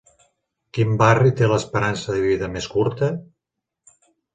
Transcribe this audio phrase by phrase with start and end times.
[0.77, 3.15] Quin barri té l'esperança de vida més curta?